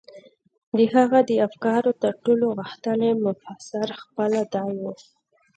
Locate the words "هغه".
0.93-1.19